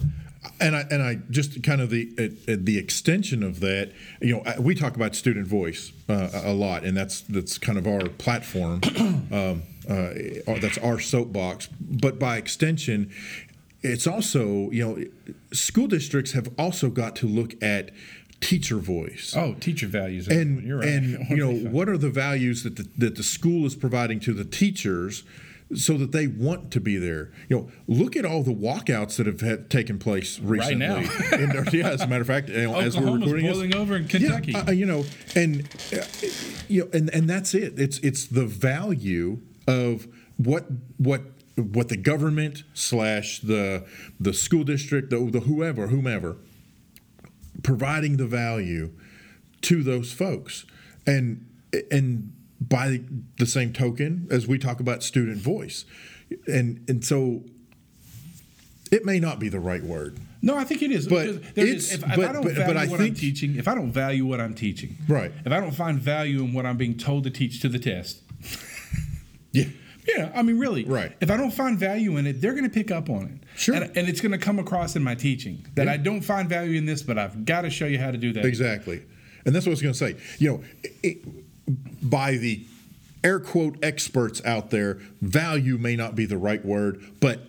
[0.61, 3.93] and I and I just kind of the uh, the extension of that.
[4.21, 7.87] You know, we talk about student voice uh, a lot, and that's that's kind of
[7.87, 8.81] our platform.
[9.33, 10.15] um, uh,
[10.61, 11.69] that's our soapbox.
[11.81, 13.11] But by extension,
[13.83, 15.05] it's also you know
[15.53, 17.91] school districts have also got to look at
[18.41, 20.29] teacher voice Oh, teacher values.
[20.29, 20.89] and you're right.
[20.89, 24.33] and you know what are the values that the, that the school is providing to
[24.33, 25.25] the teachers
[25.75, 29.27] so that they want to be there you know look at all the walkouts that
[29.27, 31.37] have had, taken place recently Right now.
[31.37, 34.53] In our- yeah as a matter of fact as we're recording this- over in Kentucky.
[34.53, 36.05] yeah, uh, you know, and uh,
[36.69, 37.79] you know, and and that's it.
[37.79, 40.07] It's it's the value of
[40.39, 41.23] what what
[41.57, 43.85] what the government slash the
[44.21, 46.37] the school district, the, the whoever whomever
[47.63, 48.91] providing the value
[49.63, 50.65] to those folks,
[51.07, 51.45] and
[51.91, 53.01] and by
[53.39, 55.85] the same token as we talk about student voice,
[56.47, 57.45] and and so.
[58.91, 60.19] It may not be the right word.
[60.41, 61.07] No, I think it is.
[61.07, 63.07] But there is- it's- if, if but- I don't but- but value I what I'm
[63.09, 65.31] think- teaching, if I don't value what I'm teaching, Right.
[65.45, 68.23] If I don't find value in what I'm being told to teach to the test,
[69.53, 69.65] Yeah.
[70.09, 71.13] Yeah, I mean, really, Right.
[71.21, 73.59] If I don't find value in it, they're going to pick up on it.
[73.59, 73.75] Sure.
[73.75, 75.93] and, and it's going to come across in my teaching that Yeah.
[75.93, 78.33] I don't find value in this, but I've got to show you how to do
[78.33, 78.45] that.
[78.45, 79.03] Exactly.
[79.45, 80.17] And that's what I was going to say.
[80.39, 80.65] You know,
[81.03, 81.19] it,
[82.09, 82.65] by the
[83.25, 87.41] air quote experts out there, value may not be the right word, but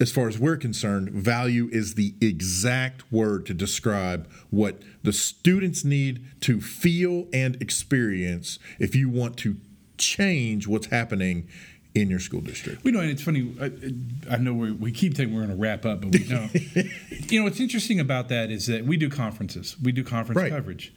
[0.00, 5.84] as far as we're concerned, value is the exact word to describe what the students
[5.84, 9.56] need to feel and experience if you want to
[9.98, 11.46] change what's happening
[11.94, 12.84] in your school district.
[12.84, 13.54] We know, and it's funny.
[13.60, 16.54] I, I know we we keep thinking we're going to wrap up, but we don't.
[17.30, 20.50] you know, what's interesting about that is that we do conferences, we do conference Right.
[20.50, 20.92] coverage,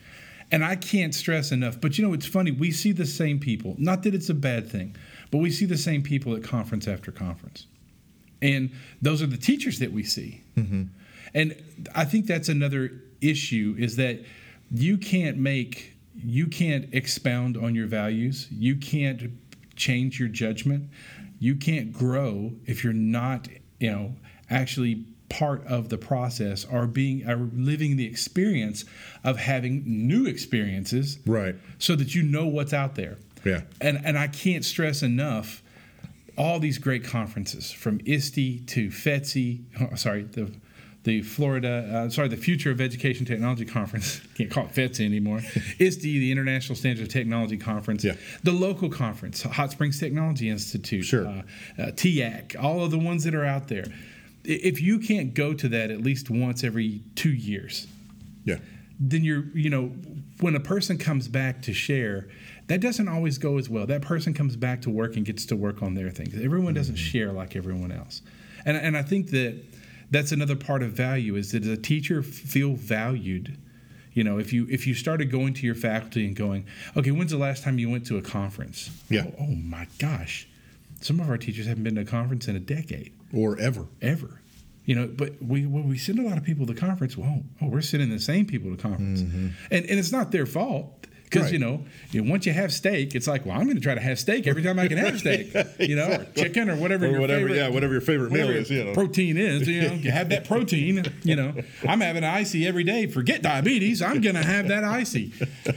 [0.51, 1.81] and I can't stress enough.
[1.81, 2.51] But you know, it's funny.
[2.51, 3.75] We see the same people.
[3.77, 4.95] Not that it's a bad thing,
[5.31, 7.67] but we see the same people at conference after conference,
[8.41, 10.43] and those are the teachers that we see.
[10.55, 10.83] Mm-hmm.
[11.33, 11.61] And
[11.93, 14.21] I think that's another issue is that
[14.71, 15.91] you can't make
[16.23, 18.47] you can't expound on your values.
[18.49, 19.44] You can't
[19.75, 20.89] change your judgment.
[21.39, 23.47] You can't grow if you're not,
[23.79, 24.15] you know,
[24.49, 28.85] actually part of the process or being or living the experience
[29.23, 31.55] of having new experiences Right.
[31.79, 33.17] so that you know what's out there.
[33.43, 33.61] Yeah.
[33.81, 35.61] And and I can't stress enough
[36.37, 40.51] all these great conferences from ISTE to FETSI, oh, sorry, the
[41.05, 44.19] the Florida, uh, sorry, the Future of Education Technology Conference.
[44.35, 45.39] Can't call it FETSI anymore.
[45.79, 48.03] ISTE, the International Standards of Technology Conference.
[48.03, 48.15] Yeah.
[48.43, 51.05] The local conference, Hot Springs Technology Institute.
[51.05, 51.27] Sure.
[51.27, 51.43] Uh,
[51.79, 53.85] uh, TIAC, all of the ones that are out there.
[54.43, 57.87] If you can't go to that at least once every two years,
[58.43, 58.57] Yeah.
[58.99, 59.91] then you're you know
[60.39, 62.27] when a person comes back to share
[62.67, 65.55] that doesn't always go as well that person comes back to work and gets to
[65.55, 68.21] work on their things everyone doesn't share like everyone else
[68.65, 69.61] and, and i think that
[70.11, 73.57] that's another part of value is that does a teacher feel valued.
[74.13, 76.65] You know if you if you started going to your faculty and going
[76.95, 78.89] okay when's the last time you went to a conference?
[79.09, 79.25] Yeah.
[79.27, 80.47] oh, oh my gosh.
[81.01, 83.11] Some of our teachers haven't been to a conference in a decade.
[83.33, 83.87] Or ever.
[84.01, 84.39] ever.
[84.85, 87.67] You know, but we when we send a lot of people to conference, well, oh,
[87.67, 89.47] we're sending the same people to conference, mm-hmm.
[89.71, 91.53] and and it's not their fault because Right.
[91.53, 93.93] you know, you know, once you have steak, it's like, well, I'm going to try
[93.93, 97.05] to have steak every time I can have steak, you know, or chicken or whatever,
[97.05, 98.93] Or your whatever, favorite, yeah, whatever your favorite meal is, you know.
[98.93, 99.67] protein is.
[99.67, 101.03] You know, you have that protein.
[101.23, 101.53] You know,
[101.87, 103.07] I'm having an icy every day.
[103.07, 105.33] Forget diabetes, I'm going to have that icy.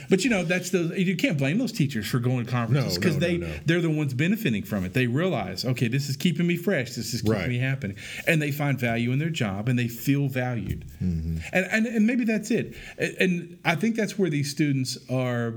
[0.09, 3.17] But you know, that's the you can't blame those teachers for going to conferences because
[3.17, 3.53] no, no, they no.
[3.67, 4.93] they're the ones benefiting from it.
[4.95, 6.91] They realize, okay, this is keeping me fresh.
[6.95, 7.49] This is keeping Right.
[7.49, 10.85] me happening, and they find value in their job and they feel valued.
[11.03, 11.39] Mm-hmm.
[11.53, 12.75] And, and and maybe that's it.
[12.99, 15.48] And, and I think that's where these students are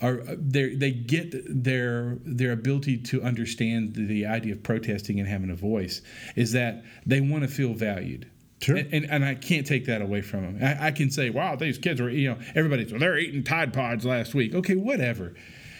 [0.00, 5.50] are they they get their their ability to understand the idea of protesting and having
[5.50, 6.02] a voice
[6.34, 8.30] is that they want to feel valued.
[8.60, 8.76] Sure.
[8.76, 10.64] And, and, and I can't take that away from them.
[10.64, 13.72] I, I can say, wow, these kids were, you know, everybody's, well, they're eating Tide
[13.74, 14.54] Pods last week.
[14.54, 15.34] Okay, whatever.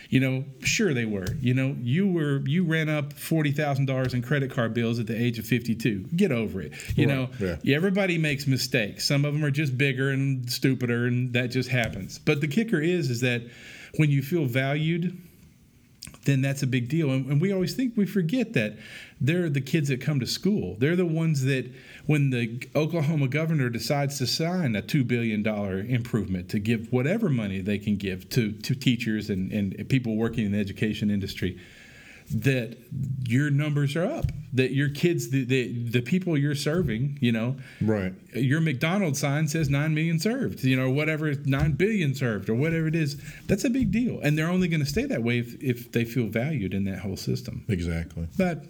[0.09, 1.27] You know, sure they were.
[1.40, 5.07] You know, you were you ran up forty thousand dollars in credit card bills at
[5.07, 6.07] the age of fifty two.
[6.14, 6.73] Get over it.
[6.97, 7.77] You know, yeah.
[7.77, 9.05] everybody makes mistakes.
[9.05, 12.19] Some of them are just bigger and stupider, and that just happens.
[12.19, 13.42] But the kicker is, is that
[13.97, 15.16] when you feel valued,
[16.26, 17.10] then that's a big deal.
[17.10, 18.76] And, and we always think we forget that
[19.20, 20.76] they're the kids that come to school.
[20.78, 21.72] They're the ones that,
[22.04, 27.60] when the Oklahoma governor decides to sign a $2 billion improvement to give whatever money
[27.60, 31.58] they can give to, to teachers and, and people working in the education industry,
[32.30, 32.76] that
[33.28, 37.56] your numbers are up, that your kids, the, the, the people you're serving, you know,
[37.80, 38.12] Right.
[38.34, 42.86] your McDonald's sign says 9 million served, you know, whatever, 9 billion served or whatever
[42.88, 43.20] it is.
[43.46, 44.18] That's a big deal.
[44.20, 46.98] And they're only going to stay that way if, if they feel valued in that
[47.00, 47.64] whole system.
[47.68, 48.26] Exactly.
[48.36, 48.64] But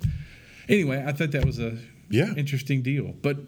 [0.69, 1.79] anyway, I thought that was a
[2.11, 2.35] Yeah.
[2.37, 3.15] interesting deal.
[3.23, 3.39] But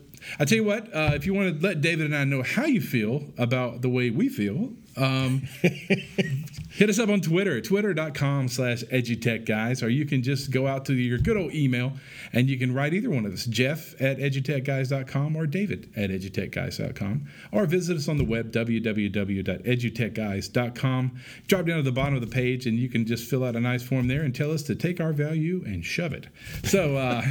[0.41, 2.65] I tell you what, uh, if you want to let David and I know how
[2.65, 5.43] you feel about the way we feel, um,
[6.79, 10.85] Hit us up on Twitter, twitter.com slash edutech guys, or you can just go out
[10.85, 11.95] to your good old email
[12.33, 17.27] and you can write either one of us, Jeff at edutechguys.com or David at edutechguys.com,
[17.51, 21.21] or visit us on the web, www.edutechguys.com.
[21.49, 23.61] Drop down to the bottom of the page and you can just fill out a
[23.61, 26.29] nice form there and tell us to take our value and shove it.
[26.63, 27.23] So, uh,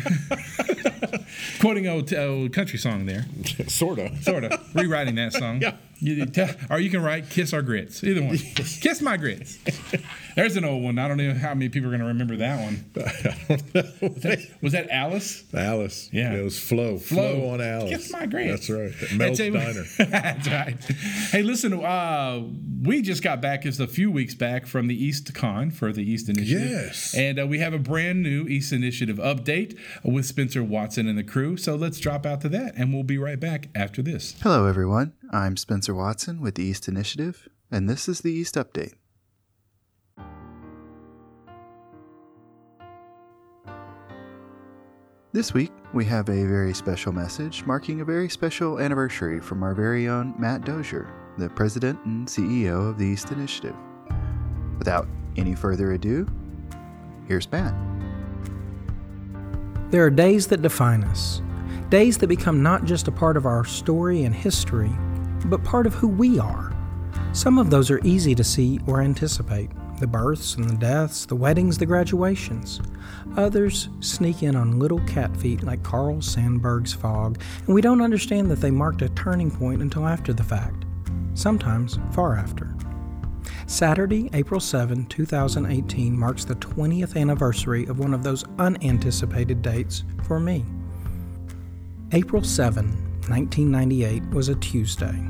[1.60, 3.26] quoting old, old country song there,
[3.68, 4.16] Sorta.
[4.22, 5.62] sort of rewriting that song.
[6.00, 6.16] Yeah.
[6.18, 8.38] You tell, or you can write "Kiss Our Grits." Either one.
[8.38, 9.58] Kiss my grits.
[10.36, 11.00] There's an old one.
[11.00, 12.86] I don't know how many people are going to remember that one.
[14.00, 15.44] Was that, was that Alice?
[15.56, 16.08] Alice.
[16.14, 16.34] Yeah.
[16.36, 17.00] It was Flo.
[17.00, 17.90] Flo, on Alice.
[17.90, 18.68] Kiss my grits.
[18.68, 19.18] That's right.
[19.18, 19.84] Mel's Diner.
[19.98, 20.78] That's right.
[21.32, 21.74] Hey, listen.
[21.74, 22.44] Uh,
[22.84, 26.04] we just got back just a few weeks back from the EAST Con for the
[26.04, 26.70] EAST Initiative.
[26.70, 27.16] Yes.
[27.18, 31.24] And uh, we have a brand new EAST Initiative update with Spencer Watson and the
[31.28, 31.58] crew.
[31.58, 34.36] So let's drop out to that, and we'll be right back after this.
[34.42, 35.14] Hello, everyone.
[35.32, 38.94] I'm Spencer Watson with the EAST Initiative, and this is the EAST Update.
[45.34, 49.76] This week, we have a very special message marking a very special anniversary from our
[49.76, 53.76] very own Matt Dozier, the President and CEO of the EAST Initiative.
[54.80, 56.28] Without any further ado,
[57.28, 57.87] here's Matt.
[59.90, 61.42] There are days that define us,
[61.88, 64.92] days that become not just a part of our story and history,
[65.46, 66.74] but part of who we are.
[67.32, 69.72] Some of those are easy to see or anticipate
[70.02, 72.82] the births and the deaths, the weddings, the graduations.
[73.38, 78.52] Others sneak in on little cat feet like Carl Sandburg's fog, and we don't understand
[78.52, 80.84] that they marked a turning point until after the fact,
[81.34, 82.67] sometimes far after.
[83.70, 90.40] Saturday, April 7, 2018 marks the 20th anniversary of one of those unanticipated dates for
[90.40, 90.64] me.
[92.14, 92.86] April 7,
[93.28, 95.22] 1998 was a Tuesday.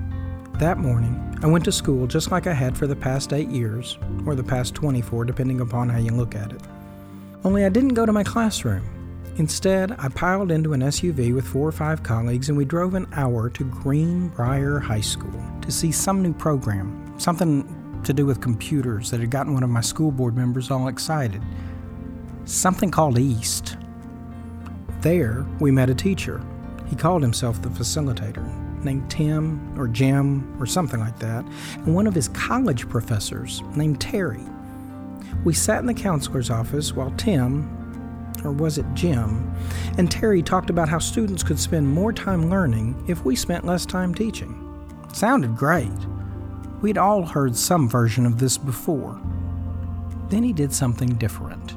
[0.59, 3.97] That morning, I went to school just like I had for the past eight years,
[4.23, 6.61] or the past 24, depending upon how you look at it.
[7.43, 8.87] Only I didn't go to my classroom.
[9.37, 13.07] Instead, I piled into an SUV with four or five colleagues and we drove an
[13.13, 19.11] hour to Greenbrier High School to see some new program, something to do with computers
[19.11, 21.41] that had gotten one of my school board members all excited.
[22.45, 23.77] Something called EAST.
[25.01, 26.41] There, we met a teacher.
[26.87, 28.45] He called himself the facilitator,
[28.83, 33.99] named Tim or Jim or something like that, and one of his college professors named
[33.99, 34.43] Terry.
[35.43, 37.69] We sat in the counselor's office while Tim,
[38.43, 39.53] or was it Jim,
[39.97, 43.85] and Terry talked about how students could spend more time learning if we spent less
[43.85, 44.63] time teaching.
[45.13, 45.91] Sounded great.
[46.81, 49.19] We'd all heard some version of this before.
[50.29, 51.75] Then he did something different.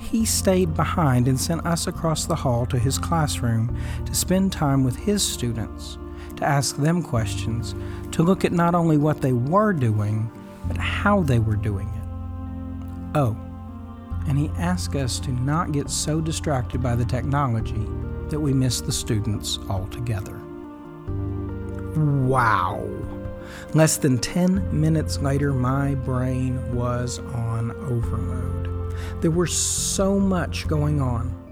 [0.00, 4.84] He stayed behind and sent us across the hall to his classroom to spend time
[4.84, 5.98] with his students,
[6.36, 7.74] to ask them questions,
[8.12, 10.30] to look at not only what they were doing,
[10.66, 13.16] but how they were doing it.
[13.18, 13.36] Oh,
[14.28, 17.86] and he asked us to not get so distracted by the technology
[18.28, 20.36] that we miss the students altogether.
[21.96, 22.82] Wow.
[23.74, 28.94] Less than 10 minutes later, my brain was on overload.
[29.20, 31.42] There was so much going on.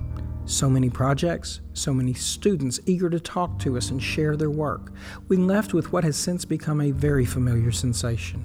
[0.46, 4.92] So many projects, so many students eager to talk to us and share their work.
[5.28, 8.44] We left with what has since become a very familiar sensation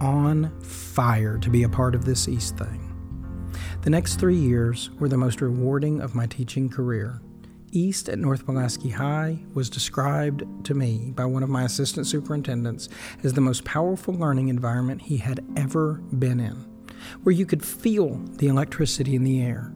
[0.00, 2.84] on fire to be a part of this EAST thing.
[3.82, 7.20] The next three years were the most rewarding of my teaching career.
[7.72, 12.88] EAST at North Pulaski High was described to me by one of my assistant superintendents
[13.22, 16.66] as the most powerful learning environment he had ever been in,
[17.22, 19.72] where you could feel the electricity in the air.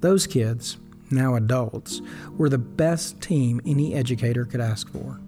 [0.00, 0.78] Those kids,
[1.10, 2.00] now adults,
[2.36, 5.20] were the best team any educator could ask for.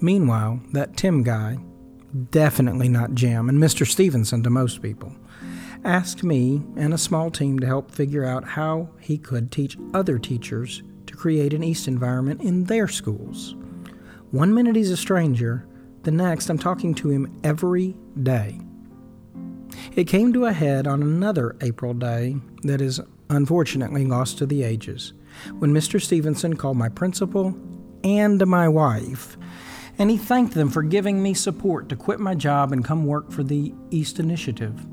[0.00, 1.58] Meanwhile, that Tim guy,
[2.30, 3.86] definitely not Jim, and Mr.
[3.86, 5.12] Stevenson to most people,
[5.84, 10.18] asked me and a small team to help figure out how he could teach other
[10.18, 10.82] teachers
[11.16, 13.54] create an EAST environment in their schools.
[14.30, 15.66] One minute he's a stranger,
[16.02, 18.60] the next I'm talking to him every day.
[19.94, 23.00] It came to a head on another April day that is
[23.30, 25.12] unfortunately lost to the ages,
[25.58, 26.00] when Mr.
[26.00, 27.56] Stevenson called my principal
[28.04, 29.36] and my wife,
[29.98, 33.30] and he thanked them for giving me support to quit my job and come work
[33.32, 34.86] for the EAST Initiative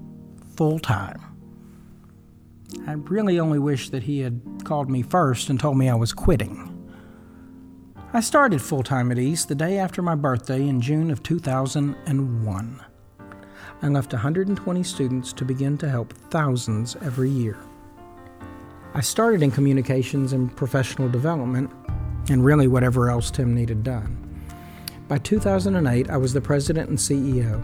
[0.55, 1.32] full time.
[2.85, 6.11] I really only wish that he had called me first and told me I was
[6.11, 6.69] quitting.
[8.11, 12.83] I started full time at EAST the day after my birthday in June of 2001.
[13.81, 17.57] I left 120 students to begin to help thousands every year.
[18.93, 21.71] I started in communications and professional development,
[22.29, 24.19] and really whatever else Tim needed done.
[25.07, 27.61] By 2008, I was the president and CEO.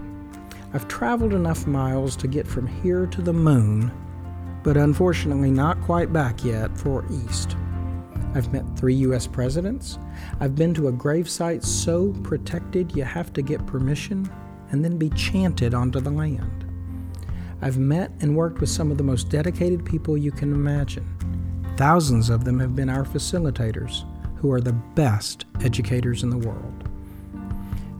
[0.73, 3.91] I've traveled enough miles to get from here to the moon,
[4.63, 7.55] but unfortunately not quite back yet for EAST.
[8.35, 9.25] I've met three U.S.
[9.25, 9.97] presidents.
[10.39, 14.29] I've been to a gravesite so protected you have to get permission
[14.71, 16.65] and then be chanted onto the land.
[17.61, 21.07] I've met and worked with some of the most dedicated people you can imagine.
[21.75, 24.05] Thousands of them have been our facilitators,
[24.37, 26.89] who are the best educators in the world.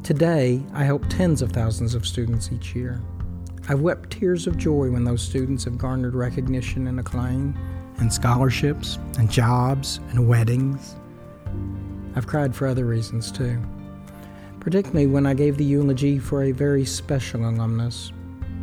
[0.04, 3.02] Today, I help tens of thousands of students each year.
[3.70, 7.56] I've wept tears of joy when those students have garnered recognition and acclaim,
[8.00, 10.96] and scholarships, and jobs, and weddings.
[12.16, 13.62] I've cried for other reasons too,
[14.60, 18.12] particularly when I gave the eulogy for a very special alumnus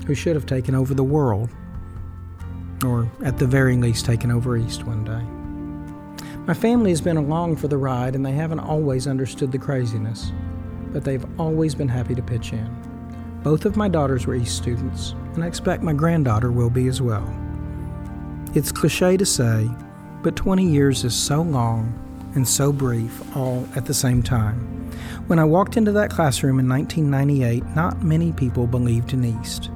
[0.08, 1.50] who should have taken over the world,
[2.84, 5.22] or at the very least taken over EAST one day.
[6.46, 10.32] My family has been along for the ride, and they haven't always understood the craziness,
[10.92, 12.85] but they've always been happy to pitch in.
[13.46, 17.00] Both of my daughters were EAST students, and I expect my granddaughter will be as
[17.00, 17.32] well.
[18.56, 19.70] It's cliche to say,
[20.24, 21.94] but 20 years is so long
[22.34, 24.90] and so brief all at the same time.
[25.28, 29.70] When I walked into that classroom in 1998, not many people believed in EAST.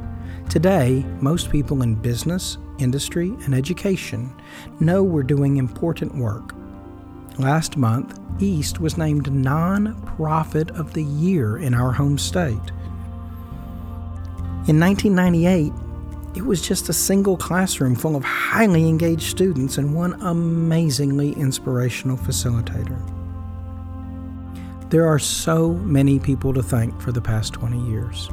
[0.49, 4.35] Today, most people in business, industry, and education
[4.81, 6.57] know we're doing important work.
[7.39, 12.73] Last month, EAST was named Non-Profit of the Year in our home state.
[14.69, 15.73] In 1998,
[16.37, 22.19] it was just a single classroom full of highly engaged students and one amazingly inspirational
[22.19, 23.01] facilitator.
[24.91, 28.29] There are so many people to thank for the past 20 years.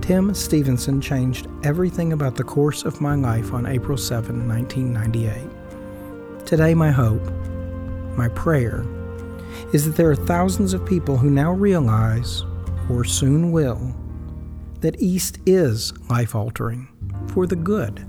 [0.00, 6.46] Tim Stevenson changed everything about the course of my life on April 7, 1998.
[6.46, 7.22] Today, my hope,
[8.16, 8.84] my prayer,
[9.72, 12.44] is that there are thousands of people who now realize,
[12.90, 13.94] or soon will,
[14.80, 16.88] that EAST is life altering
[17.28, 18.06] for the good.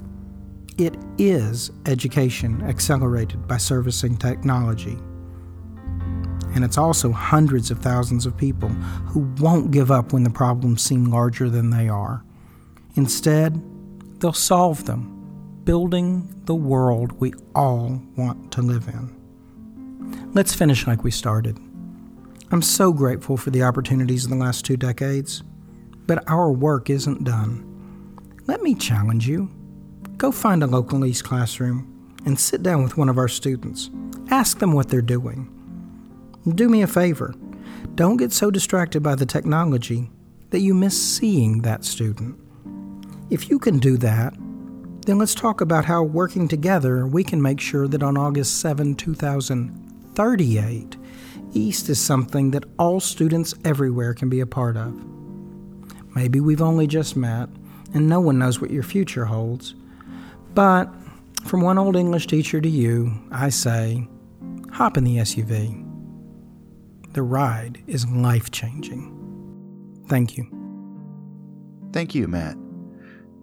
[0.78, 4.98] It is education accelerated by servicing technology.
[6.54, 10.82] And it's also hundreds of thousands of people who won't give up when the problems
[10.82, 12.24] seem larger than they are.
[12.96, 13.62] Instead,
[14.20, 20.32] they'll solve them, building the world we all want to live in.
[20.34, 21.60] Let's finish like we started.
[22.52, 25.44] I'm so grateful for the opportunities in the last two decades,
[26.08, 27.64] but our work isn't done.
[28.48, 29.52] Let me challenge you.
[30.18, 33.92] Go find a local EAST classroom and sit down with one of our students.
[34.32, 35.54] Ask them what they're doing.
[36.56, 37.36] Do me a favor.
[37.96, 40.10] Don't get so distracted by the technology
[40.50, 42.40] that you miss seeing that student.
[43.30, 44.34] If you can do that,
[45.06, 48.96] then let's talk about how working together we can make sure that on August 7,
[48.96, 50.98] 2038,
[51.54, 54.94] EAST is something that all students everywhere can be a part of.
[56.18, 57.48] Maybe we've only just met,
[57.94, 59.76] and no one knows what your future holds.
[60.56, 60.92] But
[61.46, 64.08] from one old English teacher to you, I say,
[64.72, 65.86] hop in the SUV.
[67.14, 69.14] The ride is life changing.
[70.08, 70.48] Thank you.
[71.94, 72.58] Thank you, Matt.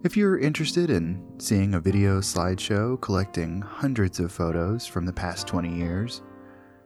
[0.03, 5.47] If you're interested in seeing a video slideshow collecting hundreds of photos from the past
[5.47, 6.21] 20 years,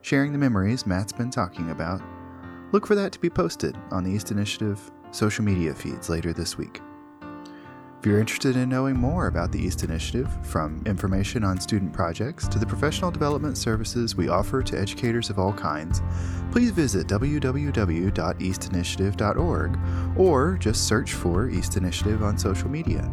[0.03, 1.99] sharing the memories Matt's been talking about,
[2.73, 6.57] look for that to be posted on the EAST Initiative social media feeds later this
[6.57, 6.81] week.
[7.99, 12.47] If you're interested in knowing more about the EAST Initiative, from information on student projects
[12.47, 16.01] to the professional development services we offer to educators of all kinds,
[16.49, 19.79] please visit www.eastinitiative.org
[20.17, 23.11] or just search for EAST Initiative on social media.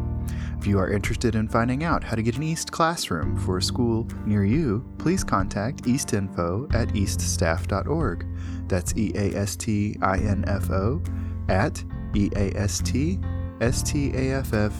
[0.57, 3.61] If you are interested in finding out how to get an EAST classroom for a
[3.61, 8.25] school near you, please contact eastinfo at eaststaff.org.
[8.69, 11.01] That's E A S T I N F O
[11.49, 11.83] at
[12.15, 13.19] E A S T
[13.59, 14.71] staff.org.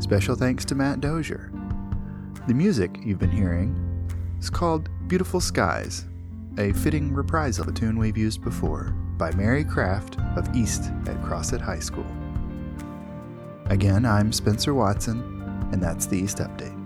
[0.00, 1.52] Special thanks to Matt Dozier.
[2.46, 3.76] The music you've been hearing
[4.38, 6.06] is called Beautiful Skies,
[6.56, 11.22] a fitting reprisal of a tune we've used before by Mary Craft of EAST at
[11.22, 12.06] Crossett High School.
[13.66, 15.20] Again, I'm Spencer Watson,
[15.72, 16.77] and that's the EAST Update.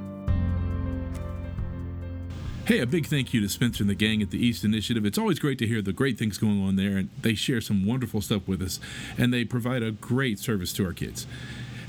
[2.64, 5.04] Hey, a big thank you to Spencer and the gang at the EAST Initiative.
[5.04, 7.84] It's always great to hear the great things going on there, and they share some
[7.84, 8.78] wonderful stuff with us,
[9.18, 11.26] and they provide a great service to our kids.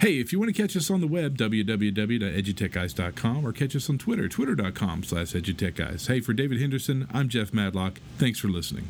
[0.02, 4.00] Hey, if you want to catch us on the web, www.edutechguys.com, or catch us on
[4.00, 6.08] Twitter, twitter.com slash edutechguys.
[6.08, 8.02] Hey, for David Henderson, I'm Jeff Madlock.
[8.18, 8.88] Thanks for listening.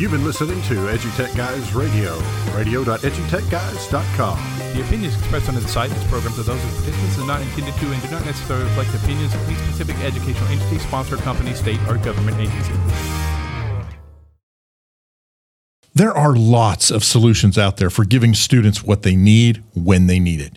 [0.00, 2.16] You've been listening to EduTech Guys Radio,
[2.56, 4.38] radio.edutechguys.com.
[4.72, 7.42] The opinions expressed on the site and this program are those of participants and not
[7.42, 11.18] intended to and do not necessarily reflect the opinions of any specific educational entity, sponsor,
[11.18, 12.72] company, state, or government agency.
[15.92, 20.18] There are lots of solutions out there for giving students what they need when they
[20.18, 20.56] need it.